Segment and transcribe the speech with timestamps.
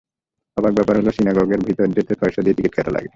[0.57, 3.09] অবাক ব্যাপার হলো সিনাগগের ভেতরে যেতে পয়সা দিয়ে টিকিট কাটা লাগে।